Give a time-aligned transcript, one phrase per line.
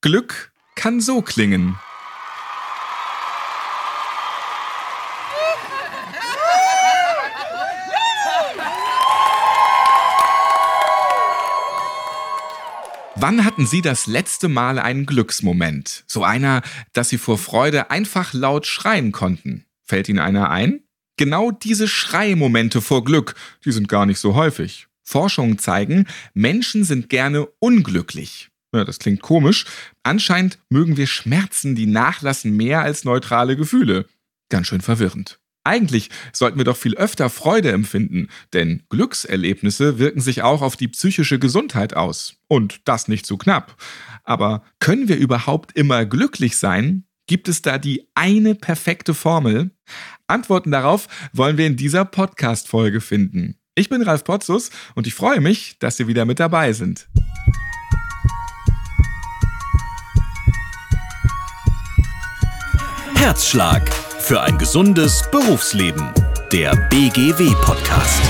[0.00, 1.76] Glück kann so klingen.
[13.16, 16.04] Wann hatten Sie das letzte Mal einen Glücksmoment?
[16.06, 16.62] So einer,
[16.92, 19.64] dass Sie vor Freude einfach laut schreien konnten.
[19.82, 20.84] Fällt Ihnen einer ein?
[21.16, 24.86] Genau diese Schreimomente vor Glück, die sind gar nicht so häufig.
[25.02, 28.50] Forschungen zeigen, Menschen sind gerne unglücklich.
[28.74, 29.64] Ja, das klingt komisch.
[30.02, 34.06] Anscheinend mögen wir Schmerzen, die nachlassen, mehr als neutrale Gefühle.
[34.50, 35.38] Ganz schön verwirrend.
[35.64, 40.88] Eigentlich sollten wir doch viel öfter Freude empfinden, denn Glückserlebnisse wirken sich auch auf die
[40.88, 42.36] psychische Gesundheit aus.
[42.48, 43.76] Und das nicht zu knapp.
[44.24, 47.04] Aber können wir überhaupt immer glücklich sein?
[47.26, 49.70] Gibt es da die eine perfekte Formel?
[50.26, 53.56] Antworten darauf wollen wir in dieser Podcast-Folge finden.
[53.74, 57.08] Ich bin Ralf Potzus und ich freue mich, dass Sie wieder mit dabei sind.
[63.28, 66.14] Herzschlag für ein gesundes Berufsleben.
[66.50, 68.22] Der BGW-Podcast.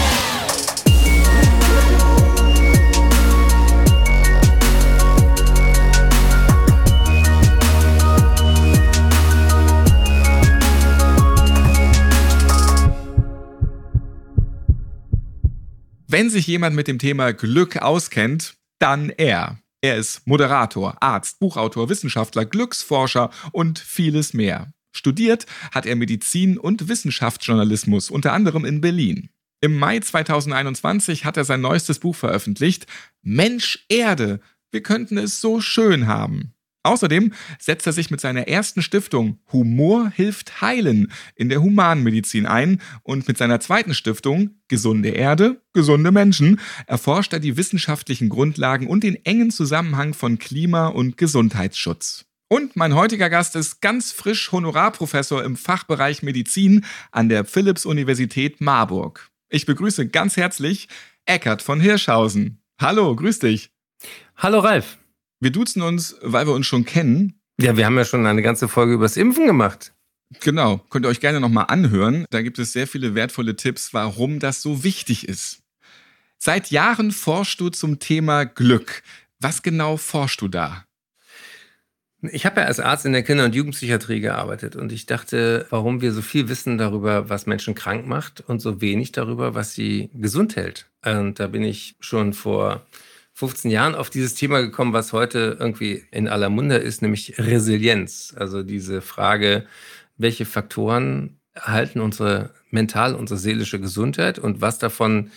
[16.09, 19.61] Wenn sich jemand mit dem Thema Glück auskennt, dann er.
[19.81, 24.73] Er ist Moderator, Arzt, Buchautor, Wissenschaftler, Glücksforscher und vieles mehr.
[24.93, 29.31] Studiert hat er Medizin und Wissenschaftsjournalismus, unter anderem in Berlin.
[29.61, 32.87] Im Mai 2021 hat er sein neuestes Buch veröffentlicht,
[33.23, 36.53] Mensch Erde, wir könnten es so schön haben.
[36.85, 42.81] Außerdem setzt er sich mit seiner ersten Stiftung Humor hilft heilen in der Humanmedizin ein
[43.03, 49.03] und mit seiner zweiten Stiftung Gesunde Erde, gesunde Menschen erforscht er die wissenschaftlichen Grundlagen und
[49.03, 52.28] den engen Zusammenhang von Klima- und Gesundheitsschutz.
[52.51, 59.31] Und mein heutiger Gast ist ganz frisch Honorarprofessor im Fachbereich Medizin an der Philipps-Universität Marburg.
[59.51, 60.89] Ich begrüße ganz herzlich
[61.27, 62.63] Eckert von Hirschhausen.
[62.81, 63.71] Hallo, grüß dich.
[64.37, 64.97] Hallo Ralf.
[65.41, 67.39] Wir duzen uns, weil wir uns schon kennen.
[67.61, 69.93] Ja, wir haben ja schon eine ganze Folge übers Impfen gemacht.
[70.41, 72.25] Genau, könnt ihr euch gerne nochmal anhören.
[72.31, 75.61] Da gibt es sehr viele wertvolle Tipps, warum das so wichtig ist.
[76.39, 79.03] Seit Jahren forschst du zum Thema Glück.
[79.39, 80.88] Was genau forschst du da?
[82.21, 86.01] Ich habe ja als Arzt in der Kinder- und Jugendpsychiatrie gearbeitet und ich dachte, warum
[86.01, 90.11] wir so viel wissen darüber, was Menschen krank macht und so wenig darüber, was sie
[90.15, 90.91] gesund hält.
[91.05, 92.85] Und da bin ich schon vor
[93.35, 98.35] 15 Jahren auf dieses Thema gekommen, was heute irgendwie in aller Munde ist, nämlich Resilienz.
[98.37, 99.65] Also diese Frage,
[100.17, 105.31] welche Faktoren halten unsere mental, unsere seelische Gesundheit und was davon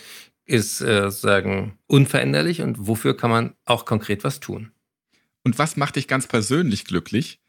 [0.46, 4.72] ist äh, sozusagen unveränderlich und wofür kann man auch konkret was tun.
[5.44, 7.40] Und was macht dich ganz persönlich glücklich?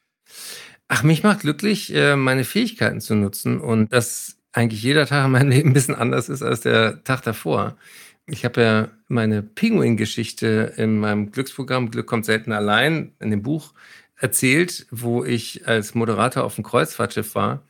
[0.87, 5.31] Ach, mich macht glücklich, äh, meine Fähigkeiten zu nutzen und dass eigentlich jeder Tag in
[5.31, 7.77] meinem Leben ein bisschen anders ist als der Tag davor.
[8.25, 13.73] Ich habe ja meine Pinguin-Geschichte in meinem Glücksprogramm Glück kommt selten allein in dem Buch
[14.15, 17.63] erzählt, wo ich als Moderator auf dem Kreuzfahrtschiff war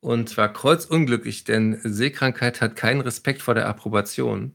[0.00, 4.52] und zwar kreuzunglücklich, denn Seekrankheit hat keinen Respekt vor der Approbation.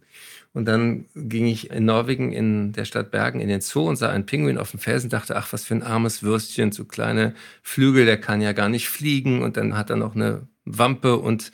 [0.54, 4.10] Und dann ging ich in Norwegen in der Stadt Bergen in den Zoo und sah
[4.10, 7.34] einen Pinguin auf dem Felsen, dachte, ach, was für ein armes Würstchen, so kleine
[7.64, 9.42] Flügel, der kann ja gar nicht fliegen.
[9.42, 11.52] Und dann hat er noch eine Wampe und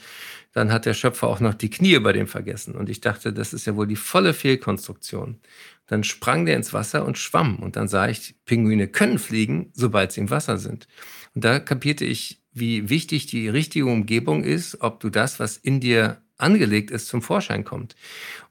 [0.52, 2.76] dann hat der Schöpfer auch noch die Knie bei dem vergessen.
[2.76, 5.40] Und ich dachte, das ist ja wohl die volle Fehlkonstruktion.
[5.88, 7.58] Dann sprang der ins Wasser und schwamm.
[7.58, 10.88] Und dann sah ich, Pinguine können fliegen, sobald sie im Wasser sind.
[11.36, 15.80] Und da kapierte ich, wie wichtig die richtige Umgebung ist, ob du das, was in
[15.80, 17.96] dir angelegt ist, zum Vorschein kommt.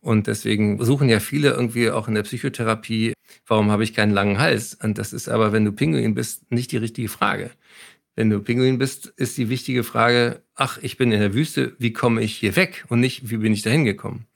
[0.00, 3.14] Und deswegen suchen ja viele irgendwie auch in der Psychotherapie,
[3.46, 4.74] warum habe ich keinen langen Hals?
[4.74, 7.50] Und das ist aber, wenn du Pinguin bist, nicht die richtige Frage.
[8.14, 11.92] Wenn du Pinguin bist, ist die wichtige Frage, ach, ich bin in der Wüste, wie
[11.92, 12.84] komme ich hier weg?
[12.88, 14.26] Und nicht, wie bin ich dahin gekommen?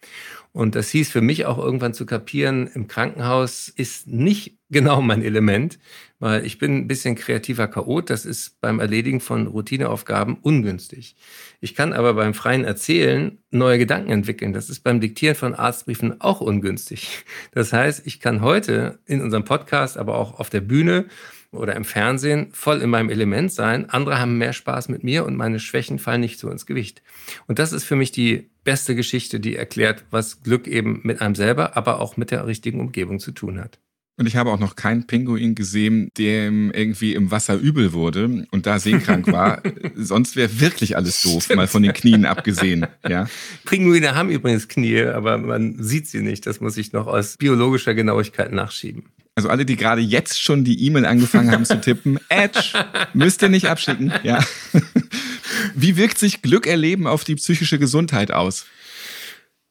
[0.52, 5.22] Und das hieß für mich auch irgendwann zu kapieren, im Krankenhaus ist nicht genau mein
[5.22, 5.78] Element,
[6.18, 8.10] weil ich bin ein bisschen kreativer Chaot.
[8.10, 11.16] Das ist beim Erledigen von Routineaufgaben ungünstig.
[11.60, 14.53] Ich kann aber beim freien Erzählen neue Gedanken entwickeln.
[14.53, 17.24] Das ist beim Diktieren von Arztbriefen auch ungünstig.
[17.53, 21.06] Das heißt, ich kann heute in unserem Podcast, aber auch auf der Bühne
[21.53, 23.89] oder im Fernsehen voll in meinem Element sein.
[23.91, 27.03] Andere haben mehr Spaß mit mir und meine Schwächen fallen nicht so ins Gewicht.
[27.47, 31.34] Und das ist für mich die beste Geschichte, die erklärt, was Glück eben mit einem
[31.34, 33.78] selber, aber auch mit der richtigen Umgebung zu tun hat.
[34.19, 38.66] Und ich habe auch noch keinen Pinguin gesehen, dem irgendwie im Wasser übel wurde und
[38.66, 39.63] da seekrank war.
[39.97, 41.57] Sonst wäre wirklich alles doof, Stimmt.
[41.57, 42.87] mal von den Knien abgesehen.
[43.09, 43.27] Ja.
[43.65, 46.47] Pinguine haben übrigens Knie, aber man sieht sie nicht.
[46.47, 49.04] Das muss ich noch aus biologischer Genauigkeit nachschieben.
[49.34, 52.72] Also alle, die gerade jetzt schon die E-Mail angefangen haben zu tippen, Edge,
[53.14, 54.12] müsst ihr nicht abschicken.
[54.22, 54.44] Ja.
[55.74, 58.66] Wie wirkt sich Glück erleben auf die psychische Gesundheit aus?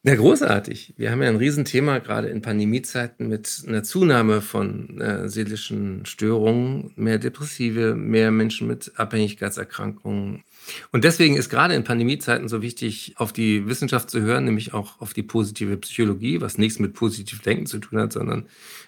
[0.03, 0.95] Ja, großartig.
[0.97, 6.91] Wir haben ja ein Riesenthema gerade in Pandemiezeiten mit einer Zunahme von äh, seelischen Störungen,
[6.95, 10.43] mehr Depressive, mehr Menschen mit Abhängigkeitserkrankungen.
[10.91, 14.99] Und deswegen ist gerade in Pandemiezeiten so wichtig, auf die Wissenschaft zu hören, nämlich auch
[15.01, 18.47] auf die positive Psychologie, was nichts mit positiv Denken zu tun hat, sondern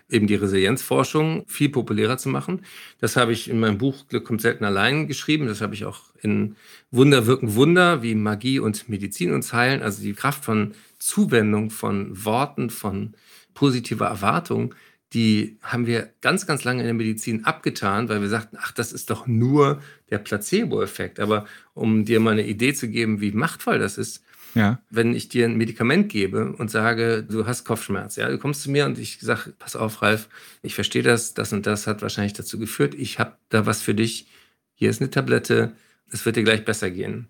[0.10, 2.62] eben die Resilienzforschung viel populärer zu machen.
[3.00, 5.48] Das habe ich in meinem Buch Glück kommt selten allein geschrieben.
[5.48, 6.56] Das habe ich auch in
[6.92, 9.82] Wunder wirken Wunder, wie Magie und Medizin uns heilen.
[9.82, 13.14] Also die Kraft von Zuwendung, von Worten, von
[13.54, 14.74] positiver Erwartung,
[15.14, 18.92] die haben wir ganz, ganz lange in der Medizin abgetan, weil wir sagten, ach, das
[18.92, 21.20] ist doch nur der Placebo-Effekt.
[21.20, 21.46] Aber
[21.76, 24.24] um dir mal eine Idee zu geben, wie machtvoll das ist,
[24.56, 24.80] ja.
[24.90, 28.72] wenn ich dir ein Medikament gebe und sage, du hast Kopfschmerz, ja, du kommst zu
[28.72, 30.30] mir und ich sage, pass auf, Ralf,
[30.62, 33.94] ich verstehe das, das und das hat wahrscheinlich dazu geführt, ich habe da was für
[33.94, 34.28] dich,
[34.74, 35.74] hier ist eine Tablette,
[36.12, 37.28] es wird dir gleich besser gehen.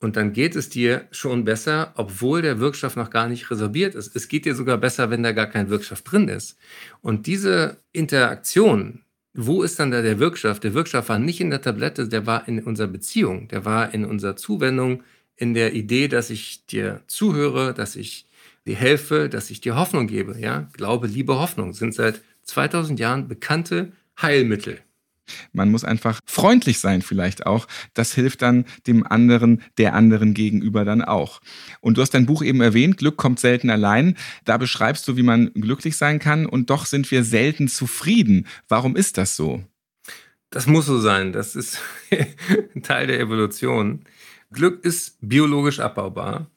[0.00, 4.14] Und dann geht es dir schon besser, obwohl der Wirkstoff noch gar nicht resorbiert ist.
[4.14, 6.58] Es geht dir sogar besser, wenn da gar kein Wirkstoff drin ist.
[7.00, 9.00] Und diese Interaktion,
[9.32, 10.60] wo ist dann da der Wirkstoff?
[10.60, 14.04] Der Wirkstoff war nicht in der Tablette, der war in unserer Beziehung, der war in
[14.04, 15.02] unserer Zuwendung,
[15.36, 18.26] in der Idee, dass ich dir zuhöre, dass ich
[18.66, 20.38] dir helfe, dass ich dir Hoffnung gebe.
[20.38, 20.68] Ja?
[20.72, 24.80] Glaube, Liebe, Hoffnung sind seit 2000 Jahren bekannte Heilmittel.
[25.52, 27.66] Man muss einfach freundlich sein vielleicht auch.
[27.94, 31.40] Das hilft dann dem anderen, der anderen gegenüber dann auch.
[31.80, 34.16] Und du hast dein Buch eben erwähnt, Glück kommt selten allein.
[34.44, 38.46] Da beschreibst du, wie man glücklich sein kann und doch sind wir selten zufrieden.
[38.68, 39.64] Warum ist das so?
[40.50, 41.32] Das muss so sein.
[41.32, 41.80] Das ist
[42.82, 44.04] Teil der Evolution.
[44.54, 46.50] Glück ist biologisch abbaubar.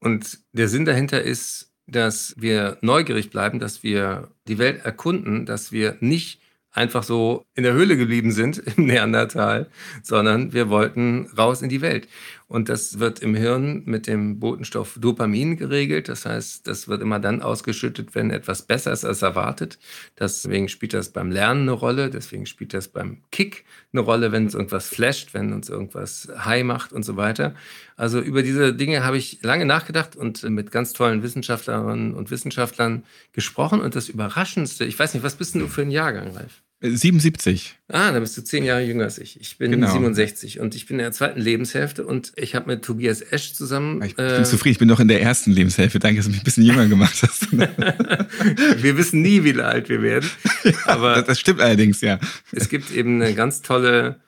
[0.00, 5.72] Und der Sinn dahinter ist, dass wir neugierig bleiben, dass wir die Welt erkunden, dass
[5.72, 6.40] wir nicht
[6.72, 9.70] einfach so in der Höhle geblieben sind im Neandertal,
[10.02, 12.08] sondern wir wollten raus in die Welt.
[12.54, 16.08] Und das wird im Hirn mit dem Botenstoff Dopamin geregelt.
[16.08, 19.80] Das heißt, das wird immer dann ausgeschüttet, wenn etwas besser ist als erwartet.
[20.20, 22.10] Deswegen spielt das beim Lernen eine Rolle.
[22.10, 26.62] Deswegen spielt das beim Kick eine Rolle, wenn uns irgendwas flasht, wenn uns irgendwas high
[26.62, 27.56] macht und so weiter.
[27.96, 33.02] Also über diese Dinge habe ich lange nachgedacht und mit ganz tollen Wissenschaftlerinnen und Wissenschaftlern
[33.32, 33.80] gesprochen.
[33.80, 36.63] Und das Überraschendste, ich weiß nicht, was bist denn du für ein Jahrgang, Ralf?
[36.80, 37.78] 77.
[37.88, 39.40] Ah, da bist du zehn Jahre jünger als ich.
[39.40, 39.90] Ich bin genau.
[39.90, 44.02] 67 und ich bin in der zweiten Lebenshälfte und ich habe mit Tobias Esch zusammen.
[44.02, 45.98] Ich bin äh, zufrieden, ich bin doch in der ersten Lebenshälfte.
[45.98, 47.52] Danke, dass du mich ein bisschen jünger gemacht hast.
[48.82, 50.28] wir wissen nie, wie alt wir werden.
[50.84, 52.18] Aber das stimmt allerdings, ja.
[52.52, 54.20] Es gibt eben eine ganz tolle,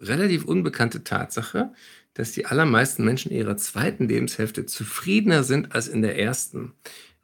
[0.00, 1.72] relativ unbekannte Tatsache,
[2.14, 6.72] dass die allermeisten Menschen in ihrer zweiten Lebenshälfte zufriedener sind als in der ersten.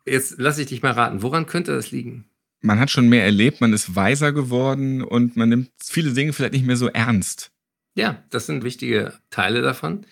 [0.05, 2.27] Jetzt lasse ich dich mal raten, woran könnte das liegen?
[2.65, 6.55] Man hat schon mehr erlebt, man ist weiser geworden und man nimmt viele Dinge vielleicht
[6.55, 7.51] nicht mehr so ernst.
[7.95, 10.07] Ja, das sind wichtige Teile davon.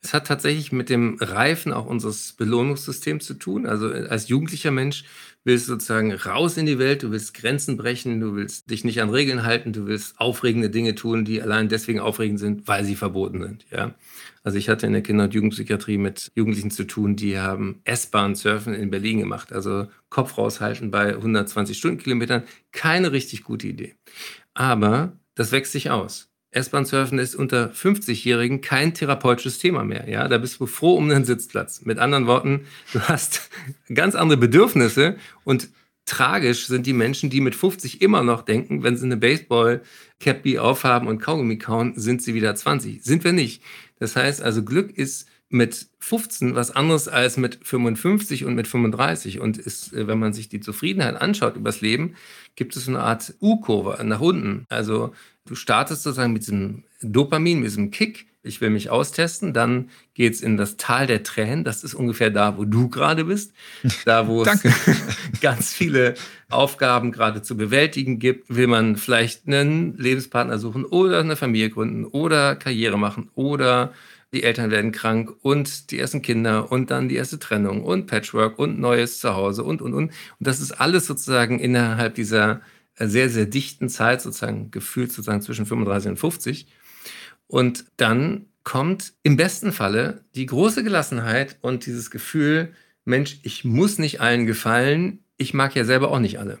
[0.00, 3.66] Es hat tatsächlich mit dem Reifen auch unseres Belohnungssystems zu tun.
[3.66, 5.04] Also als jugendlicher Mensch
[5.42, 9.00] willst du sozusagen raus in die Welt, du willst Grenzen brechen, du willst dich nicht
[9.00, 12.96] an Regeln halten, du willst aufregende Dinge tun, die allein deswegen aufregend sind, weil sie
[12.96, 13.66] verboten sind.
[13.72, 13.94] Ja.
[14.42, 18.74] Also ich hatte in der Kinder- und Jugendpsychiatrie mit Jugendlichen zu tun, die haben S-Bahn-Surfen
[18.74, 19.52] in Berlin gemacht.
[19.52, 22.44] Also Kopf raushalten bei 120 Stundenkilometern.
[22.72, 23.94] Keine richtig gute Idee.
[24.54, 26.28] Aber das wächst sich aus.
[26.50, 30.08] S-Bahn-Surfen ist unter 50-Jährigen kein therapeutisches Thema mehr.
[30.08, 31.82] Ja, da bist du froh um einen Sitzplatz.
[31.84, 33.50] Mit anderen Worten, du hast
[33.94, 35.68] ganz andere Bedürfnisse und
[36.06, 41.06] tragisch sind die Menschen, die mit 50 immer noch denken, wenn sie eine Baseball-Cappy aufhaben
[41.06, 43.04] und Kaugummi kauen, sind sie wieder 20.
[43.04, 43.62] Sind wir nicht.
[43.98, 49.40] Das heißt also, Glück ist mit 15 was anderes als mit 55 und mit 35.
[49.40, 52.14] Und ist, äh, wenn man sich die Zufriedenheit anschaut übers Leben,
[52.56, 54.66] gibt es eine Art U-Kurve nach unten.
[54.68, 55.12] Also
[55.46, 58.27] du startest sozusagen mit diesem Dopamin, mit diesem Kick.
[58.42, 59.52] Ich will mich austesten.
[59.52, 61.64] Dann geht es in das Tal der Tränen.
[61.64, 63.52] Das ist ungefähr da, wo du gerade bist.
[64.04, 64.62] Da, wo es
[65.40, 66.14] ganz viele
[66.48, 68.54] Aufgaben gerade zu bewältigen gibt.
[68.54, 73.92] Will man vielleicht einen Lebenspartner suchen oder eine Familie gründen oder Karriere machen oder
[74.32, 78.58] die Eltern werden krank und die ersten Kinder und dann die erste Trennung und Patchwork
[78.58, 80.04] und neues Zuhause und, und, und.
[80.04, 82.60] Und das ist alles sozusagen innerhalb dieser
[82.98, 86.66] sehr, sehr dichten Zeit, sozusagen gefühlt sozusagen zwischen 35 und 50.
[87.48, 92.74] Und dann kommt im besten Falle die große Gelassenheit und dieses Gefühl,
[93.04, 96.58] Mensch, ich muss nicht allen gefallen, ich mag ja selber auch nicht alle.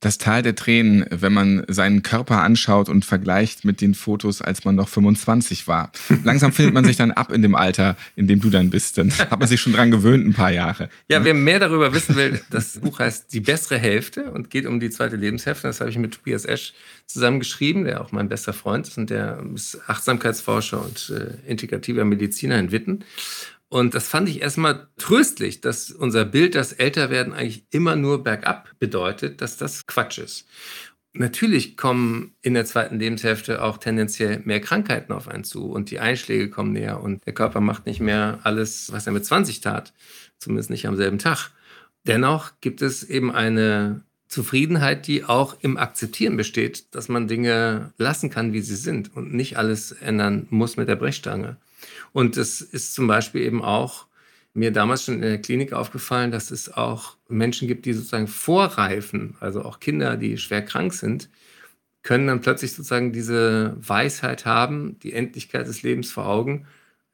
[0.00, 4.64] Das Tal der Tränen, wenn man seinen Körper anschaut und vergleicht mit den Fotos, als
[4.64, 5.90] man noch 25 war.
[6.24, 8.96] Langsam findet man sich dann ab in dem Alter, in dem du dann bist.
[8.98, 10.88] Dann hat man sich schon dran gewöhnt, ein paar Jahre.
[11.08, 14.78] Ja, wer mehr darüber wissen will, das Buch heißt Die bessere Hälfte und geht um
[14.78, 15.66] die zweite Lebenshälfte.
[15.66, 16.74] Das habe ich mit Tobias Esch
[17.06, 22.04] zusammen geschrieben, der auch mein bester Freund ist und der ist Achtsamkeitsforscher und äh, integrativer
[22.04, 23.04] Mediziner in Witten.
[23.70, 28.70] Und das fand ich erstmal tröstlich, dass unser Bild, das Älterwerden eigentlich immer nur bergab
[28.78, 30.46] bedeutet, dass das Quatsch ist.
[31.12, 35.98] Natürlich kommen in der zweiten Lebenshälfte auch tendenziell mehr Krankheiten auf einen zu und die
[35.98, 39.92] Einschläge kommen näher und der Körper macht nicht mehr alles, was er mit 20 tat,
[40.38, 41.50] zumindest nicht am selben Tag.
[42.06, 48.30] Dennoch gibt es eben eine Zufriedenheit, die auch im Akzeptieren besteht, dass man Dinge lassen
[48.30, 51.56] kann, wie sie sind und nicht alles ändern muss mit der Brechstange.
[52.12, 54.06] Und es ist zum Beispiel eben auch
[54.54, 59.36] mir damals schon in der Klinik aufgefallen, dass es auch Menschen gibt, die sozusagen vorreifen,
[59.40, 61.28] also auch Kinder, die schwer krank sind,
[62.02, 66.66] können dann plötzlich sozusagen diese Weisheit haben, die Endlichkeit des Lebens vor Augen,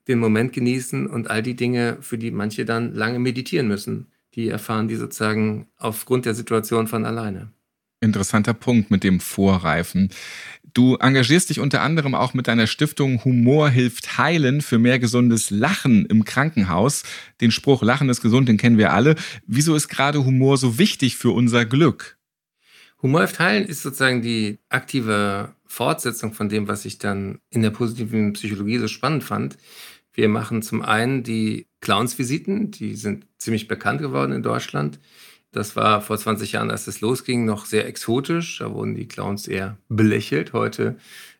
[0.09, 4.49] den Moment genießen und all die Dinge, für die manche dann lange meditieren müssen, die
[4.49, 7.53] erfahren die sozusagen aufgrund der Situation von alleine.
[8.05, 10.11] Interessanter Punkt mit dem Vorreifen.
[10.75, 15.51] Du engagierst dich unter anderem auch mit deiner Stiftung Humor hilft heilen für mehr gesundes
[15.51, 17.05] Lachen im Krankenhaus.
[17.41, 19.15] Den Spruch Lachen ist gesund, den kennen wir alle.
[19.47, 22.19] Wieso ist gerade Humor so wichtig für unser Glück?
[23.03, 27.71] Humor hilft heilen ist sozusagen die aktive Fortsetzung von dem, was ich dann in der
[27.71, 29.57] positiven Psychologie so spannend fand.
[30.13, 34.99] Wir machen zum einen die Clownsvisiten, die sind ziemlich bekannt geworden in Deutschland.
[35.55, 38.59] Das war vor 20 Jahren, als es losging, noch sehr exotisch.
[38.59, 40.53] Da wurden die Clowns eher belächelt.
[40.53, 40.97] Heute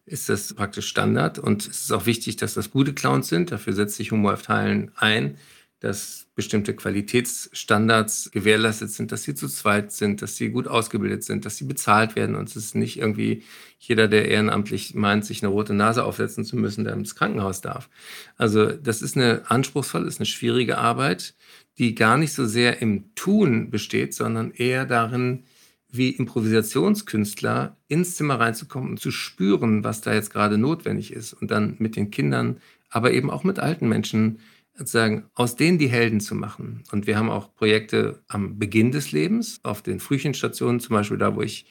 [0.07, 1.41] ist das praktisch Standard.
[1.41, 3.51] Und es ist auch wichtig, dass das gute Clowns sind.
[3.51, 5.37] Dafür setzt sich Humor Teilen ein,
[5.81, 11.45] dass bestimmte Qualitätsstandards gewährleistet sind, dass sie zu zweit sind, dass sie gut ausgebildet sind,
[11.45, 13.43] dass sie bezahlt werden und es ist nicht irgendwie
[13.79, 17.91] jeder, der ehrenamtlich meint, sich eine rote Nase aufsetzen zu müssen, der ins Krankenhaus darf.
[18.37, 21.35] Also das ist eine anspruchsvolle, ist eine schwierige Arbeit
[21.79, 25.45] die gar nicht so sehr im Tun besteht, sondern eher darin,
[25.91, 31.51] wie Improvisationskünstler ins Zimmer reinzukommen und zu spüren, was da jetzt gerade notwendig ist und
[31.51, 34.41] dann mit den Kindern, aber eben auch mit alten Menschen
[34.77, 36.83] sozusagen aus denen die Helden zu machen.
[36.91, 41.37] Und wir haben auch Projekte am Beginn des Lebens, auf den Frühchenstationen, zum Beispiel da,
[41.37, 41.67] wo ich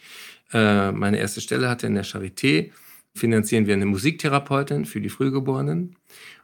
[0.54, 2.72] äh, meine erste Stelle hatte in der Charité,
[3.14, 5.98] finanzieren wir eine Musiktherapeutin für die Frühgeborenen.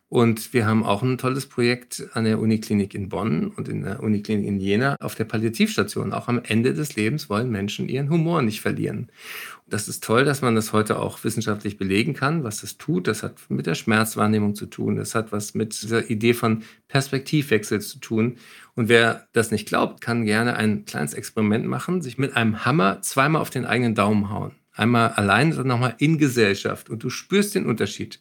[0.09, 4.01] Und wir haben auch ein tolles Projekt an der Uniklinik in Bonn und in der
[4.01, 6.13] Uniklinik in Jena auf der Palliativstation.
[6.13, 9.11] Auch am Ende des Lebens wollen Menschen ihren Humor nicht verlieren.
[9.67, 13.07] Das ist toll, dass man das heute auch wissenschaftlich belegen kann, was das tut.
[13.07, 14.95] Das hat mit der Schmerzwahrnehmung zu tun.
[14.95, 18.37] Das hat was mit dieser Idee von Perspektivwechsel zu tun.
[18.73, 23.03] Und wer das nicht glaubt, kann gerne ein kleines Experiment machen, sich mit einem Hammer
[23.03, 24.53] zweimal auf den eigenen Daumen hauen.
[24.73, 26.89] Einmal allein und nochmal in Gesellschaft.
[26.89, 28.19] Und du spürst den Unterschied.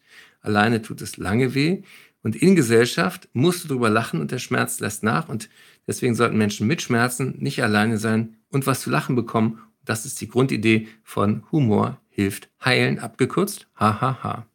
[0.49, 1.83] Alleine tut es lange weh.
[2.23, 5.29] Und in Gesellschaft musst du darüber lachen und der Schmerz lässt nach.
[5.29, 5.47] Und
[5.87, 9.59] deswegen sollten Menschen mit Schmerzen nicht alleine sein und was zu lachen bekommen.
[9.85, 13.67] Das ist die Grundidee von Humor hilft heilen, abgekürzt.
[13.75, 14.23] Hahaha.
[14.23, 14.48] Ha, ha.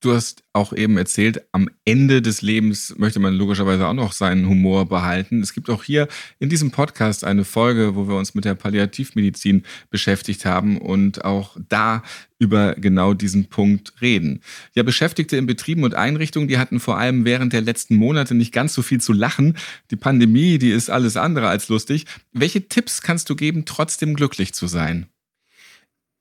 [0.00, 4.46] Du hast auch eben erzählt, am Ende des Lebens möchte man logischerweise auch noch seinen
[4.46, 5.40] Humor behalten.
[5.40, 6.06] Es gibt auch hier
[6.38, 11.56] in diesem Podcast eine Folge, wo wir uns mit der Palliativmedizin beschäftigt haben und auch
[11.68, 12.02] da
[12.38, 14.42] über genau diesen Punkt reden.
[14.74, 18.52] Ja, Beschäftigte in Betrieben und Einrichtungen, die hatten vor allem während der letzten Monate nicht
[18.52, 19.56] ganz so viel zu lachen.
[19.90, 22.04] Die Pandemie, die ist alles andere als lustig.
[22.32, 25.06] Welche Tipps kannst du geben, trotzdem glücklich zu sein?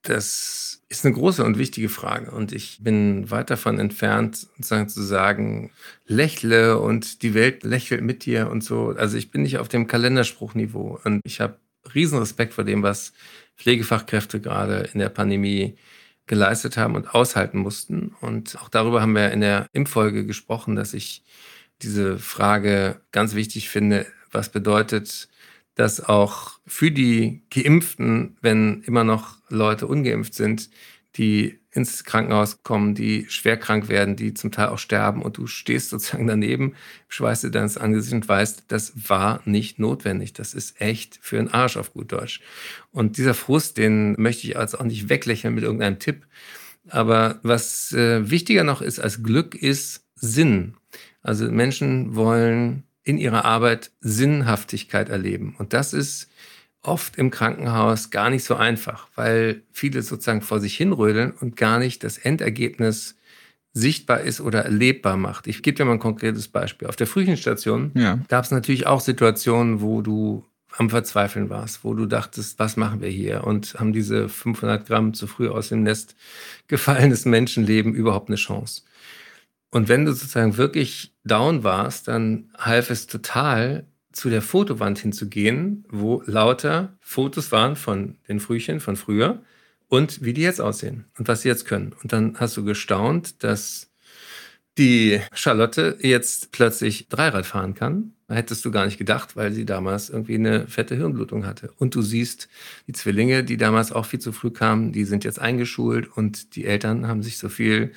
[0.06, 2.32] Das ist eine große und wichtige Frage.
[2.32, 5.72] Und ich bin weit davon entfernt, sozusagen zu sagen,
[6.06, 8.94] lächle und die Welt lächelt mit dir und so.
[8.98, 11.00] Also ich bin nicht auf dem Kalenderspruchniveau.
[11.04, 11.58] Und ich habe
[11.94, 13.14] riesen Respekt vor dem, was
[13.58, 15.76] Pflegefachkräfte gerade in der Pandemie
[16.28, 18.16] geleistet haben und aushalten mussten.
[18.22, 21.24] Und auch darüber haben wir in der Impffolge gesprochen, dass ich
[21.82, 25.30] diese Frage ganz wichtig finde, was bedeutet
[25.76, 30.70] dass auch für die Geimpften, wenn immer noch Leute ungeimpft sind,
[31.16, 35.46] die ins Krankenhaus kommen, die schwer krank werden, die zum Teil auch sterben und du
[35.46, 36.76] stehst sozusagen daneben,
[37.10, 40.32] schweißt dir deines Angesicht und weißt, das war nicht notwendig.
[40.34, 42.40] Das ist echt für den Arsch auf gut Deutsch.
[42.92, 46.26] Und dieser Frust, den möchte ich also auch nicht weglächeln mit irgendeinem Tipp.
[46.88, 50.76] Aber was äh, wichtiger noch ist als Glück, ist Sinn.
[51.22, 55.56] Also Menschen wollen in ihrer Arbeit Sinnhaftigkeit erleben.
[55.58, 56.30] Und das ist
[56.82, 61.80] oft im Krankenhaus gar nicht so einfach, weil viele sozusagen vor sich hinrödeln und gar
[61.80, 63.16] nicht das Endergebnis
[63.74, 65.48] sichtbar ist oder erlebbar macht.
[65.48, 66.88] Ich gebe dir mal ein konkretes Beispiel.
[66.88, 68.20] Auf der Frühchenstation ja.
[68.28, 70.44] gab es natürlich auch Situationen, wo du
[70.78, 73.44] am Verzweifeln warst, wo du dachtest, was machen wir hier?
[73.44, 76.16] Und haben diese 500 Gramm zu früh aus dem Nest
[76.68, 78.82] gefallenes Menschenleben überhaupt eine Chance?
[79.76, 85.84] Und wenn du sozusagen wirklich down warst, dann half es total, zu der Fotowand hinzugehen,
[85.90, 89.42] wo lauter Fotos waren von den Frühchen von früher
[89.90, 91.94] und wie die jetzt aussehen und was sie jetzt können.
[92.02, 93.92] Und dann hast du gestaunt, dass
[94.78, 98.14] die Charlotte jetzt plötzlich Dreirad fahren kann.
[98.30, 101.74] Hättest du gar nicht gedacht, weil sie damals irgendwie eine fette Hirnblutung hatte.
[101.80, 102.48] Und du siehst
[102.88, 106.64] die Zwillinge, die damals auch viel zu früh kamen, die sind jetzt eingeschult und die
[106.64, 107.92] Eltern haben sich so viel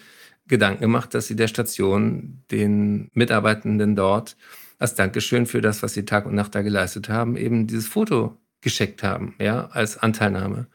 [0.49, 4.37] Gedanken gemacht, dass sie der Station, den Mitarbeitenden dort,
[4.79, 8.37] als Dankeschön für das, was sie Tag und Nacht da geleistet haben, eben dieses Foto
[8.61, 10.67] gescheckt haben, ja, als Anteilnahme.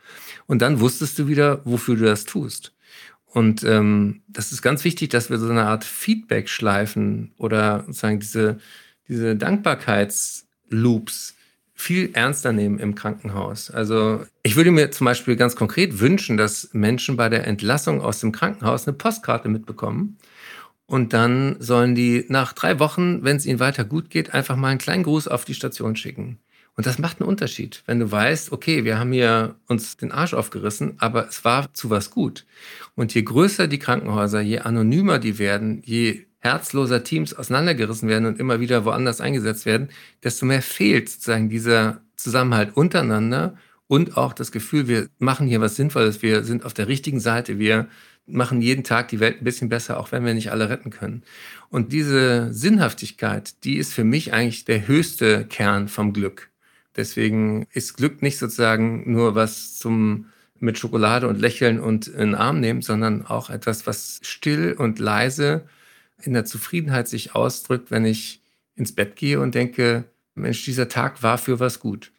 [0.45, 2.73] Und dann wusstest du wieder, wofür du das tust.
[3.25, 8.19] Und ähm, das ist ganz wichtig, dass wir so eine Art Feedback schleifen oder sozusagen
[8.19, 8.59] diese,
[9.07, 11.35] diese Dankbarkeitsloops
[11.73, 13.71] viel ernster nehmen im Krankenhaus.
[13.71, 18.19] Also ich würde mir zum Beispiel ganz konkret wünschen, dass Menschen bei der Entlassung aus
[18.19, 20.17] dem Krankenhaus eine Postkarte mitbekommen.
[20.85, 24.69] Und dann sollen die nach drei Wochen, wenn es ihnen weiter gut geht, einfach mal
[24.69, 26.39] einen kleinen Gruß auf die Station schicken.
[26.75, 30.33] Und das macht einen Unterschied, wenn du weißt, okay, wir haben hier uns den Arsch
[30.33, 32.45] aufgerissen, aber es war zu was gut.
[32.95, 38.39] Und je größer die Krankenhäuser, je anonymer die werden, je herzloser Teams auseinandergerissen werden und
[38.39, 39.89] immer wieder woanders eingesetzt werden,
[40.23, 43.55] desto mehr fehlt sozusagen dieser Zusammenhalt untereinander
[43.87, 47.59] und auch das Gefühl, wir machen hier was Sinnvolles, wir sind auf der richtigen Seite,
[47.59, 47.87] wir
[48.25, 51.23] machen jeden Tag die Welt ein bisschen besser, auch wenn wir nicht alle retten können.
[51.69, 56.49] Und diese Sinnhaftigkeit, die ist für mich eigentlich der höchste Kern vom Glück.
[56.95, 60.27] Deswegen ist Glück nicht sozusagen nur was zum
[60.59, 64.97] mit Schokolade und Lächeln und in den Arm nehmen, sondern auch etwas, was still und
[64.97, 65.65] leise
[66.25, 68.41] in der Zufriedenheit sich ausdrückt, wenn ich
[68.75, 72.11] ins Bett gehe und denke, Mensch, dieser Tag war für was gut.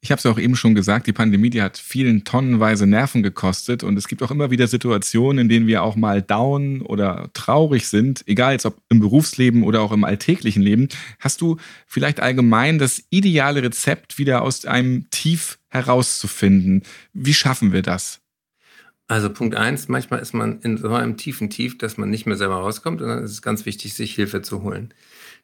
[0.00, 3.82] Ich habe es auch eben schon gesagt, die Pandemie, die hat vielen tonnenweise Nerven gekostet
[3.82, 7.88] und es gibt auch immer wieder Situationen, in denen wir auch mal down oder traurig
[7.88, 10.88] sind, egal jetzt ob im Berufsleben oder auch im alltäglichen Leben.
[11.18, 16.84] Hast du vielleicht allgemein das ideale Rezept, wieder aus einem Tief herauszufinden?
[17.12, 18.20] Wie schaffen wir das?
[19.10, 22.36] Also Punkt eins, manchmal ist man in so einem tiefen Tief, dass man nicht mehr
[22.36, 24.92] selber rauskommt und dann ist es ganz wichtig, sich Hilfe zu holen.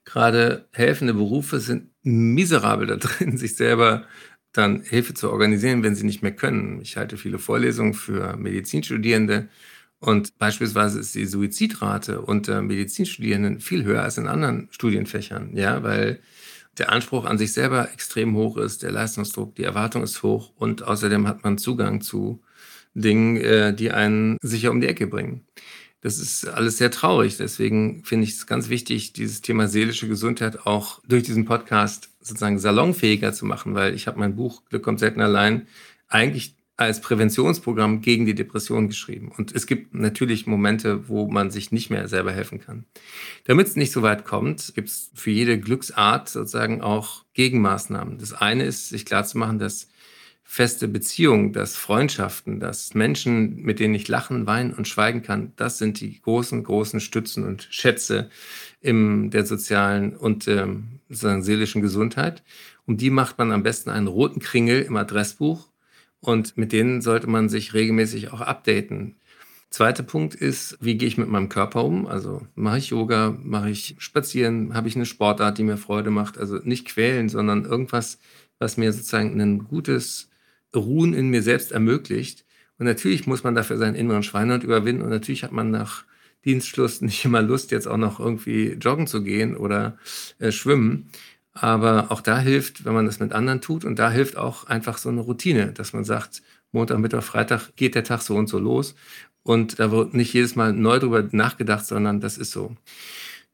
[0.05, 4.07] Gerade helfende Berufe sind miserabel da drin, sich selber
[4.53, 6.81] dann Hilfe zu organisieren, wenn sie nicht mehr können.
[6.83, 9.49] Ich halte viele Vorlesungen für Medizinstudierende
[9.99, 16.21] und beispielsweise ist die Suizidrate unter Medizinstudierenden viel höher als in anderen Studienfächern, ja, weil
[16.79, 20.83] der Anspruch an sich selber extrem hoch ist, der Leistungsdruck, die Erwartung ist hoch und
[20.83, 22.43] außerdem hat man Zugang zu
[22.95, 25.45] Dingen, äh, die einen sicher um die Ecke bringen.
[26.01, 27.39] Das ist alles sehr traurig.
[27.39, 32.59] Deswegen finde ich es ganz wichtig, dieses Thema seelische Gesundheit auch durch diesen Podcast sozusagen
[32.59, 35.67] salonfähiger zu machen, weil ich habe mein Buch Glück kommt selten allein
[36.09, 39.33] eigentlich als Präventionsprogramm gegen die Depression geschrieben.
[39.35, 42.85] Und es gibt natürlich Momente, wo man sich nicht mehr selber helfen kann.
[43.45, 48.19] Damit es nicht so weit kommt, gibt es für jede Glücksart sozusagen auch Gegenmaßnahmen.
[48.19, 49.89] Das eine ist, sich klarzumachen, dass
[50.45, 55.79] feste Beziehungen, dass Freundschaften, dass Menschen, mit denen ich lachen, weinen und schweigen kann, das
[55.79, 58.29] sind die großen, großen Stützen und Schätze
[58.81, 62.45] in der sozialen und ähm, sozusagen seelischen Gesundheit.
[62.87, 65.69] Um die macht man am besten einen roten Kringel im Adressbuch
[66.21, 69.17] und mit denen sollte man sich regelmäßig auch updaten.
[69.71, 72.07] Zweiter Punkt ist, wie gehe ich mit meinem Körper um?
[72.07, 76.39] Also mache ich Yoga, mache ich Spazieren, habe ich eine Sportart, die mir Freude macht?
[76.39, 78.19] Also nicht quälen, sondern irgendwas,
[78.61, 80.29] was mir sozusagen ein gutes
[80.75, 82.45] Ruhen in mir selbst ermöglicht.
[82.79, 85.03] Und natürlich muss man dafür seinen inneren Schweinehund überwinden.
[85.03, 86.05] Und natürlich hat man nach
[86.45, 89.99] Dienstschluss nicht immer Lust, jetzt auch noch irgendwie joggen zu gehen oder
[90.39, 91.11] äh, schwimmen.
[91.53, 93.85] Aber auch da hilft, wenn man das mit anderen tut.
[93.85, 97.95] Und da hilft auch einfach so eine Routine, dass man sagt, Montag, Mittwoch, Freitag geht
[97.95, 98.97] der Tag so und so los.
[99.45, 102.77] Und da wird nicht jedes Mal neu drüber nachgedacht, sondern das ist so.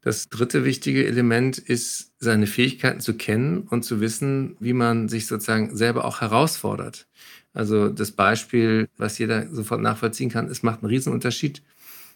[0.01, 5.25] Das dritte wichtige Element ist, seine Fähigkeiten zu kennen und zu wissen, wie man sich
[5.25, 7.07] sozusagen selber auch herausfordert.
[7.53, 11.63] Also das Beispiel, was jeder sofort nachvollziehen kann, es macht einen Riesenunterschied,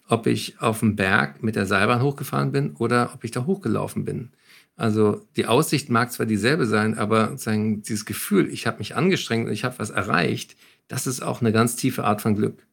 [0.07, 4.05] ob ich auf dem Berg mit der Seilbahn hochgefahren bin oder ob ich da hochgelaufen
[4.05, 4.29] bin.
[4.75, 9.47] Also die Aussicht mag zwar dieselbe sein, aber sozusagen dieses Gefühl, ich habe mich angestrengt
[9.47, 10.55] und ich habe was erreicht,
[10.87, 12.67] das ist auch eine ganz tiefe Art von Glück.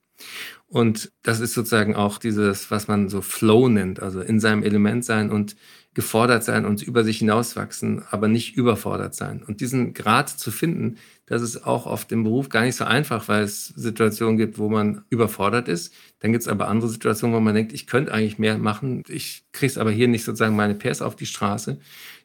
[0.68, 5.04] Und das ist sozusagen auch dieses, was man so Flow nennt, also in seinem Element
[5.04, 5.54] sein und
[5.94, 9.42] gefordert sein und über sich hinauswachsen, aber nicht überfordert sein.
[9.42, 10.96] Und diesen Grad zu finden,
[11.26, 14.70] das ist auch auf dem Beruf gar nicht so einfach, weil es Situationen gibt, wo
[14.70, 15.92] man überfordert ist.
[16.20, 19.44] Dann gibt es aber andere Situationen, wo man denkt, ich könnte eigentlich mehr machen, ich
[19.52, 21.78] kriege es aber hier nicht sozusagen meine PS auf die Straße.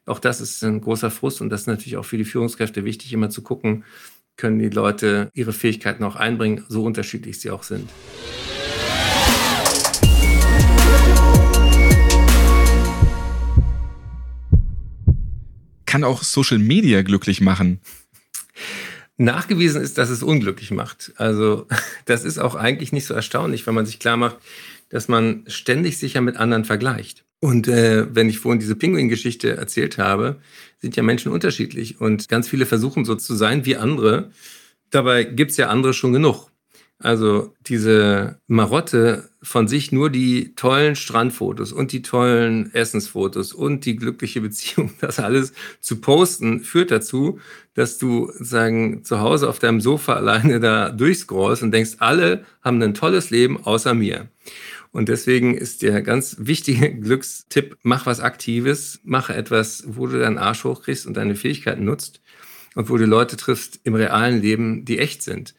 [0.06, 3.12] Auch das ist ein großer Frust und das ist natürlich auch für die Führungskräfte wichtig,
[3.12, 3.84] immer zu gucken,
[4.38, 7.90] können die Leute ihre Fähigkeiten auch einbringen, so unterschiedlich sie auch sind.
[15.84, 17.80] Kann auch Social Media glücklich machen?
[19.16, 21.12] Nachgewiesen ist, dass es unglücklich macht.
[21.16, 21.66] Also
[22.04, 24.36] das ist auch eigentlich nicht so erstaunlich, wenn man sich klar macht,
[24.88, 27.24] dass man ständig sich ja mit anderen vergleicht.
[27.40, 30.40] Und äh, wenn ich vorhin diese Pinguin-Geschichte erzählt habe,
[30.80, 34.30] sind ja Menschen unterschiedlich und ganz viele versuchen so zu sein wie andere.
[34.90, 36.50] Dabei gibt's ja andere schon genug.
[37.00, 43.94] Also diese Marotte von sich nur die tollen Strandfotos und die tollen Essensfotos und die
[43.94, 47.38] glückliche Beziehung, das alles zu posten, führt dazu,
[47.74, 52.82] dass du sagen zu Hause auf deinem Sofa alleine da durchscrollst und denkst, alle haben
[52.82, 54.28] ein tolles Leben außer mir.
[54.92, 60.38] Und deswegen ist der ganz wichtige Glückstipp, mach was Aktives, mach etwas, wo du deinen
[60.38, 62.20] Arsch hochkriegst und deine Fähigkeiten nutzt
[62.74, 65.54] und wo du Leute triffst im realen Leben, die echt sind.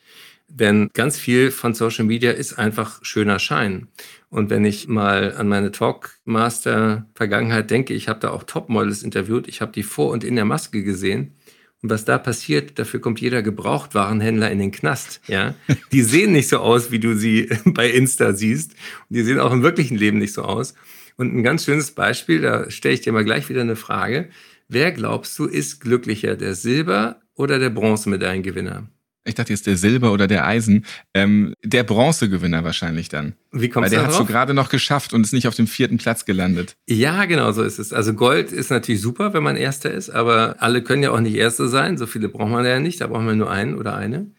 [0.47, 3.87] Denn ganz viel von Social Media ist einfach schöner Schein.
[4.29, 9.61] Und wenn ich mal an meine Talkmaster-Vergangenheit denke, ich habe da auch Topmodels interviewt, ich
[9.61, 11.35] habe die vor und in der Maske gesehen
[11.81, 15.21] und was da passiert, dafür kommt jeder Gebrauchtwarenhändler in den Knast.
[15.27, 15.55] Ja,
[15.91, 18.71] die sehen nicht so aus, wie du sie bei Insta siehst.
[19.09, 20.73] Und die sehen auch im wirklichen Leben nicht so aus.
[21.15, 24.29] Und ein ganz schönes Beispiel, da stelle ich dir mal gleich wieder eine Frage.
[24.67, 28.89] Wer glaubst du ist glücklicher, der Silber- oder der Bronzemedaillengewinner?
[29.25, 30.85] Ich dachte jetzt der Silber oder der Eisen.
[31.13, 33.35] Ähm, der Bronzegewinner wahrscheinlich dann.
[33.51, 35.97] Wie kommst Weil der hat so gerade noch geschafft und ist nicht auf dem vierten
[35.97, 36.77] Platz gelandet.
[36.87, 37.93] Ja, genau so ist es.
[37.93, 41.35] Also Gold ist natürlich super, wenn man Erster ist, aber alle können ja auch nicht
[41.35, 41.97] Erste sein.
[41.97, 43.01] So viele braucht man ja nicht.
[43.01, 44.31] Da braucht man nur einen oder eine.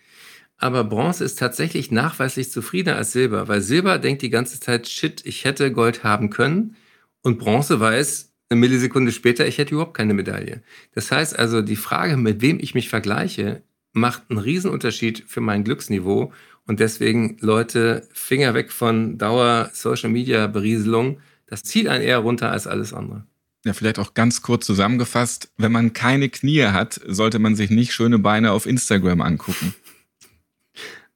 [0.56, 5.24] Aber Bronze ist tatsächlich nachweislich zufriedener als Silber, weil Silber denkt die ganze Zeit, shit,
[5.24, 6.76] ich hätte Gold haben können.
[7.22, 10.62] Und Bronze weiß, eine Millisekunde später, ich hätte überhaupt keine Medaille.
[10.94, 13.62] Das heißt also, die Frage, mit wem ich mich vergleiche,
[13.92, 16.32] macht einen Riesenunterschied für mein Glücksniveau.
[16.66, 21.20] Und deswegen, Leute, Finger weg von Dauer-Social-Media-Berieselung.
[21.46, 23.24] Das zieht einen eher runter als alles andere.
[23.64, 25.52] Ja, vielleicht auch ganz kurz zusammengefasst.
[25.58, 29.74] Wenn man keine Knie hat, sollte man sich nicht schöne Beine auf Instagram angucken.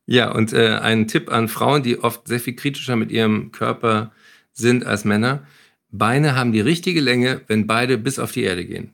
[0.07, 4.13] Ja, und äh, ein Tipp an Frauen, die oft sehr viel kritischer mit ihrem Körper
[4.53, 5.47] sind als Männer.
[5.91, 8.93] Beine haben die richtige Länge, wenn beide bis auf die Erde gehen.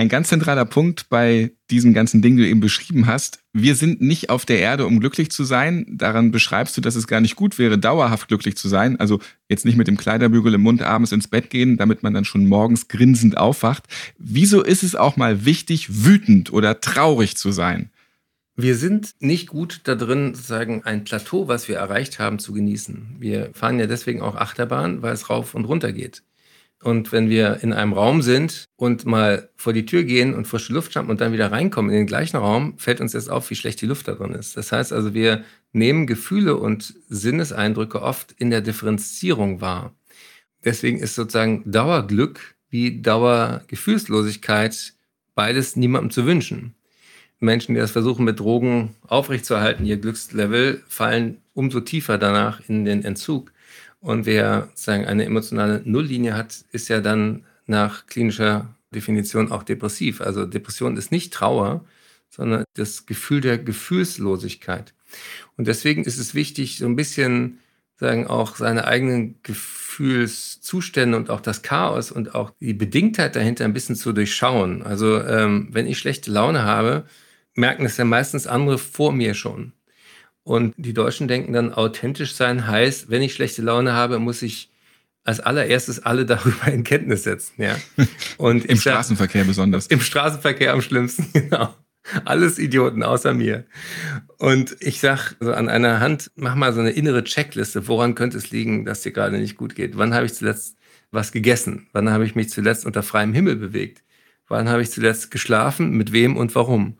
[0.00, 3.40] Ein ganz zentraler Punkt bei diesen ganzen Dingen, die du eben beschrieben hast.
[3.52, 5.84] Wir sind nicht auf der Erde, um glücklich zu sein.
[5.90, 8.98] Daran beschreibst du, dass es gar nicht gut wäre, dauerhaft glücklich zu sein.
[8.98, 12.24] Also jetzt nicht mit dem Kleiderbügel im Mund abends ins Bett gehen, damit man dann
[12.24, 13.88] schon morgens grinsend aufwacht.
[14.16, 17.90] Wieso ist es auch mal wichtig, wütend oder traurig zu sein?
[18.56, 23.16] Wir sind nicht gut da drin, sozusagen ein Plateau, was wir erreicht haben, zu genießen.
[23.18, 26.22] Wir fahren ja deswegen auch Achterbahn, weil es rauf und runter geht.
[26.82, 30.72] Und wenn wir in einem Raum sind und mal vor die Tür gehen und frische
[30.72, 33.54] Luft schnappen und dann wieder reinkommen in den gleichen Raum, fällt uns jetzt auf, wie
[33.54, 34.56] schlecht die Luft da drin ist.
[34.56, 39.94] Das heißt also, wir nehmen Gefühle und Sinneseindrücke oft in der Differenzierung wahr.
[40.64, 44.94] Deswegen ist sozusagen Dauerglück wie Dauergefühlslosigkeit
[45.34, 46.74] beides niemandem zu wünschen.
[47.40, 53.04] Menschen, die das versuchen, mit Drogen aufrechtzuerhalten, ihr Glückslevel, fallen umso tiefer danach in den
[53.04, 53.52] Entzug.
[54.00, 60.20] Und wer sozusagen eine emotionale Nulllinie hat, ist ja dann nach klinischer Definition auch depressiv.
[60.20, 61.84] Also Depression ist nicht Trauer,
[62.30, 64.94] sondern das Gefühl der Gefühlslosigkeit.
[65.56, 67.58] Und deswegen ist es wichtig, so ein bisschen
[68.00, 73.74] sagen auch seine eigenen Gefühlszustände und auch das Chaos und auch die Bedingtheit dahinter ein
[73.74, 74.82] bisschen zu durchschauen.
[74.82, 77.04] Also ähm, wenn ich schlechte Laune habe,
[77.54, 79.74] merken es ja meistens andere vor mir schon.
[80.42, 84.70] Und die Deutschen denken dann, authentisch sein heißt, wenn ich schlechte Laune habe, muss ich
[85.24, 87.62] als allererstes alle darüber in Kenntnis setzen.
[87.62, 87.76] Ja?
[88.38, 89.86] Und Im Straßenverkehr besonders.
[89.88, 91.74] Im Straßenverkehr am schlimmsten, genau.
[92.24, 93.66] Alles Idioten außer mir.
[94.38, 97.86] Und ich sag so an einer Hand, mach mal so eine innere Checkliste.
[97.88, 99.98] Woran könnte es liegen, dass dir gerade nicht gut geht?
[99.98, 100.78] Wann habe ich zuletzt
[101.10, 101.88] was gegessen?
[101.92, 104.02] Wann habe ich mich zuletzt unter freiem Himmel bewegt?
[104.48, 105.90] Wann habe ich zuletzt geschlafen?
[105.90, 106.96] Mit wem und warum?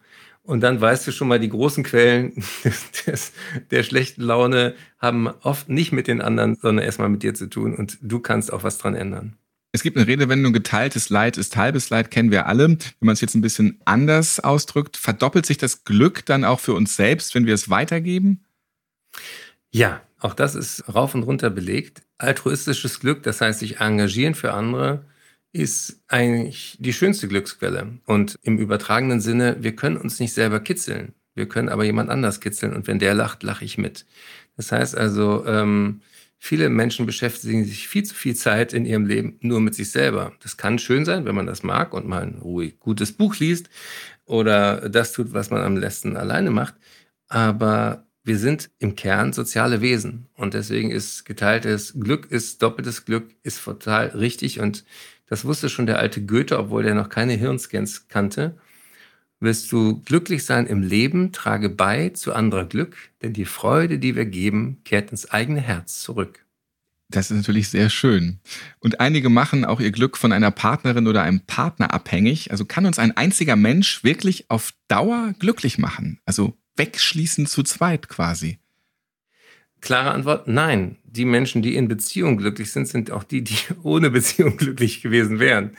[0.51, 2.35] Und dann weißt du schon mal, die großen Quellen
[2.65, 3.33] des, des,
[3.71, 7.73] der schlechten Laune haben oft nicht mit den anderen, sondern erstmal mit dir zu tun.
[7.77, 9.37] Und du kannst auch was dran ändern.
[9.71, 12.69] Es gibt eine Redewendung, geteiltes Leid ist halbes Leid, kennen wir alle.
[12.69, 16.75] Wenn man es jetzt ein bisschen anders ausdrückt, verdoppelt sich das Glück dann auch für
[16.75, 18.43] uns selbst, wenn wir es weitergeben?
[19.71, 22.03] Ja, auch das ist rauf und runter belegt.
[22.19, 25.05] Altruistisches Glück, das heißt sich engagieren für andere,
[25.53, 27.99] ist eigentlich die schönste Glücksquelle.
[28.07, 31.15] Und im übertragenen Sinne, wir können uns nicht selber kitzeln.
[31.35, 34.05] Wir können aber jemand anders kitzeln und wenn der lacht, lache ich mit.
[34.57, 36.03] Das heißt also, ähm,
[36.39, 40.33] viele Menschen beschäftigen sich viel zu viel Zeit in ihrem Leben nur mit sich selber.
[40.43, 43.71] Das kann schön sein, wenn man das mag und mal ein ruhig gutes Buch liest
[44.25, 46.75] oder das tut, was man am besten alleine macht.
[47.29, 53.35] Aber wir sind im Kern soziale Wesen und deswegen ist geteiltes Glück ist doppeltes Glück
[53.43, 54.85] ist total richtig und
[55.31, 58.59] das wusste schon der alte Goethe, obwohl der noch keine Hirnscans kannte.
[59.39, 64.17] Willst du glücklich sein im Leben, trage bei zu anderer Glück, denn die Freude, die
[64.17, 66.45] wir geben, kehrt ins eigene Herz zurück.
[67.09, 68.41] Das ist natürlich sehr schön.
[68.81, 72.51] Und einige machen auch ihr Glück von einer Partnerin oder einem Partner abhängig.
[72.51, 76.21] Also kann uns ein einziger Mensch wirklich auf Dauer glücklich machen?
[76.25, 78.59] Also wegschließen zu zweit quasi.
[79.81, 80.97] Klare Antwort, nein.
[81.05, 85.39] Die Menschen, die in Beziehung glücklich sind, sind auch die, die ohne Beziehung glücklich gewesen
[85.39, 85.73] wären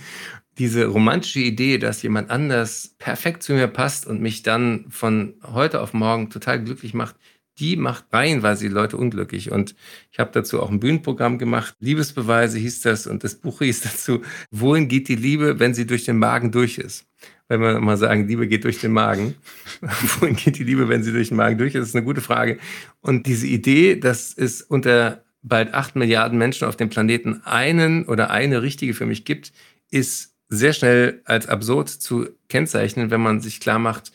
[0.58, 5.82] diese romantische Idee, dass jemand anders perfekt zu mir passt und mich dann von heute
[5.82, 7.16] auf morgen total glücklich macht,
[7.60, 9.52] die macht reihenweise die Leute unglücklich.
[9.52, 9.76] Und
[10.12, 11.76] ich habe dazu auch ein Bühnenprogramm gemacht.
[11.80, 16.06] Liebesbeweise hieß das und das Buch hieß dazu, wohin geht die Liebe, wenn sie durch
[16.06, 17.06] den Magen durch ist?
[17.52, 19.36] Wenn wir mal sagen, Liebe geht durch den Magen.
[20.20, 21.82] wohin geht die Liebe, wenn sie durch den Magen durch ist?
[21.82, 22.60] Das ist eine gute Frage.
[23.02, 28.32] Und diese Idee, dass es unter bald acht Milliarden Menschen auf dem Planeten einen oder
[28.32, 29.52] eine richtige für mich gibt,
[29.90, 34.14] ist sehr schnell als absurd zu kennzeichnen, wenn man sich klar macht,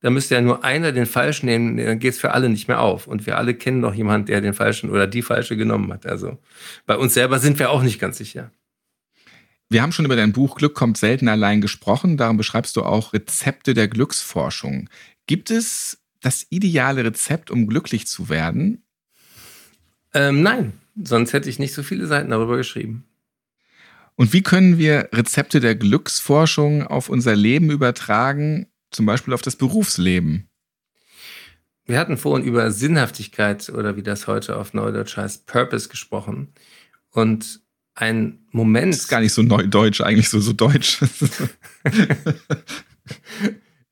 [0.00, 2.80] da müsste ja nur einer den falschen nehmen, dann geht es für alle nicht mehr
[2.80, 3.06] auf.
[3.06, 6.04] Und wir alle kennen noch jemanden, der den falschen oder die falsche genommen hat.
[6.04, 6.36] Also
[6.84, 8.50] bei uns selber sind wir auch nicht ganz sicher.
[9.68, 12.16] Wir haben schon über dein Buch Glück kommt selten allein gesprochen.
[12.16, 14.88] Darum beschreibst du auch Rezepte der Glücksforschung.
[15.26, 18.82] Gibt es das ideale Rezept, um glücklich zu werden?
[20.12, 20.72] Ähm, nein,
[21.02, 23.04] sonst hätte ich nicht so viele Seiten darüber geschrieben.
[24.16, 29.56] Und wie können wir Rezepte der Glücksforschung auf unser Leben übertragen, zum Beispiel auf das
[29.56, 30.48] Berufsleben?
[31.84, 36.54] Wir hatten vorhin über Sinnhaftigkeit oder wie das heute auf Neudeutsch heißt, Purpose gesprochen.
[37.10, 37.63] Und
[37.94, 38.94] ein Moment.
[38.94, 41.00] Das ist gar nicht so neudeutsch, eigentlich so, so deutsch.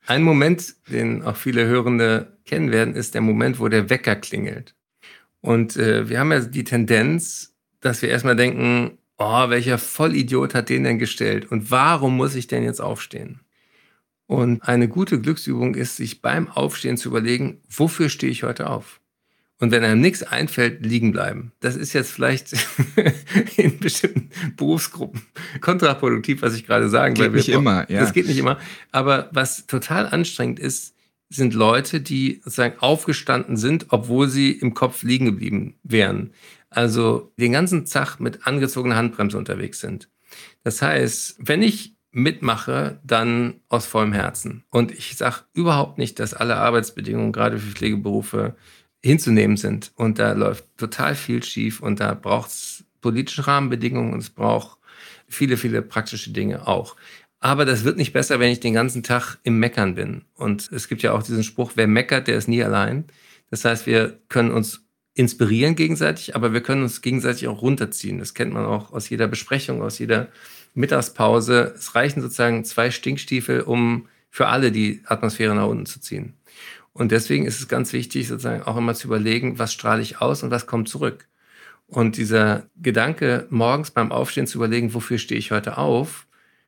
[0.07, 4.75] ein Moment, den auch viele Hörende kennen werden, ist der Moment, wo der Wecker klingelt.
[5.41, 10.69] Und äh, wir haben ja die Tendenz, dass wir erstmal denken, oh, welcher Vollidiot hat
[10.69, 11.51] den denn gestellt?
[11.51, 13.41] Und warum muss ich denn jetzt aufstehen?
[14.27, 19.02] Und eine gute Glücksübung ist, sich beim Aufstehen zu überlegen, wofür stehe ich heute auf?
[19.63, 21.53] Und wenn einem nichts einfällt, liegen bleiben.
[21.61, 22.53] Das ist jetzt vielleicht
[23.57, 25.23] in bestimmten Berufsgruppen
[25.61, 27.27] kontraproduktiv, was ich gerade sagen will.
[27.27, 28.01] Geht nicht immer, ja.
[28.01, 28.59] Das geht nicht immer.
[28.91, 30.95] Aber was total anstrengend ist,
[31.31, 36.33] sind Leute, die sozusagen aufgestanden sind, obwohl sie im Kopf liegen geblieben wären
[36.75, 40.09] also den ganzen Tag mit angezogener Handbremse unterwegs sind.
[40.65, 44.65] Das heißt, wenn ich mitmache, dann aus vollem Herzen.
[44.71, 48.55] Und ich sage überhaupt nicht, dass alle Arbeitsbedingungen gerade für Pflegeberufe
[49.03, 49.93] hinzunehmen sind.
[49.97, 54.79] Und da läuft total viel schief und da braucht es politische Rahmenbedingungen und es braucht
[55.29, 56.97] viele, viele praktische Dinge auch.
[57.41, 60.25] Aber das wird nicht besser, wenn ich den ganzen Tag im Meckern bin.
[60.35, 63.05] Und es gibt ja auch diesen Spruch, wer meckert, der ist nie allein.
[63.51, 64.85] Das heißt, wir können uns
[65.15, 68.19] inspirieren gegenseitig, aber wir können uns gegenseitig auch runterziehen.
[68.19, 70.29] Das kennt man auch aus jeder Besprechung, aus jeder
[70.75, 71.75] Mittagspause.
[71.77, 76.35] Es reichen sozusagen zwei Stinkstiefel, um für alle die Atmosphäre nach unten zu ziehen.
[76.93, 80.43] Und deswegen ist es ganz wichtig, sozusagen auch immer zu überlegen, was strahle ich aus
[80.43, 81.29] und was kommt zurück.
[81.87, 86.27] Und dieser Gedanke, morgens beim Aufstehen zu überlegen, wofür stehe ich heute auf,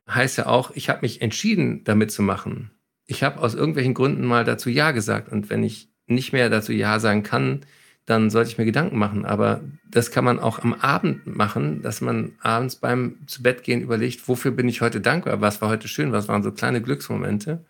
[0.09, 2.71] heißt ja auch, ich habe mich entschieden, damit zu machen.
[3.07, 5.31] Ich habe aus irgendwelchen Gründen mal dazu Ja gesagt.
[5.31, 7.61] Und wenn ich nicht mehr dazu Ja sagen kann,
[8.05, 9.25] dann sollte ich mir Gedanken machen.
[9.25, 13.81] Aber das kann man auch am Abend machen, dass man abends beim zu Bett gehen
[13.81, 15.41] überlegt, wofür bin ich heute dankbar?
[15.41, 16.11] Was war heute schön?
[16.11, 17.65] Was waren so kleine Glücksmomente?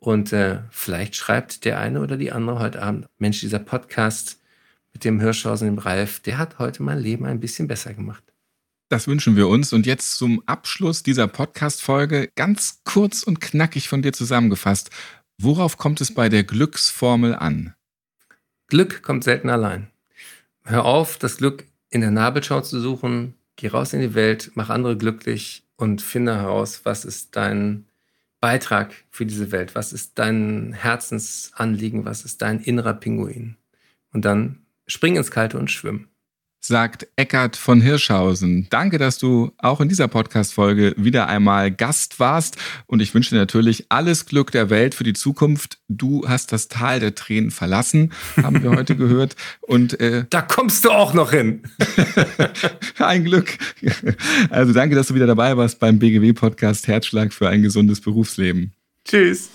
[0.00, 4.38] Und äh, vielleicht schreibt der eine oder die andere heute Abend, Mensch, dieser Podcast
[4.92, 8.22] mit dem Hirschhausen, dem Ralf, der hat heute mein Leben ein bisschen besser gemacht.
[8.88, 9.72] Das wünschen wir uns.
[9.72, 14.90] Und jetzt zum Abschluss dieser Podcast-Folge ganz kurz und knackig von dir zusammengefasst.
[15.36, 17.74] Worauf kommt es bei der Glücksformel an?
[18.68, 19.88] Glück kommt selten allein.
[20.64, 23.34] Hör auf, das Glück in der Nabelschau zu suchen.
[23.56, 27.87] Geh raus in die Welt, mach andere glücklich und finde heraus, was ist dein
[28.40, 29.74] Beitrag für diese Welt?
[29.74, 32.04] Was ist dein Herzensanliegen?
[32.04, 33.56] Was ist dein innerer Pinguin?
[34.12, 36.08] Und dann spring ins Kalte und schwimm.
[36.68, 38.66] Sagt Eckart von Hirschhausen.
[38.70, 42.56] Danke, dass du auch in dieser Podcast-Folge wieder einmal Gast warst.
[42.86, 45.78] Und ich wünsche dir natürlich alles Glück der Welt für die Zukunft.
[45.88, 49.34] Du hast das Tal der Tränen verlassen, haben wir heute gehört.
[49.62, 51.62] Und äh, da kommst du auch noch hin.
[52.98, 53.58] ein Glück.
[54.50, 58.72] Also danke, dass du wieder dabei warst beim BGW-Podcast Herzschlag für ein gesundes Berufsleben.
[59.04, 59.48] Tschüss.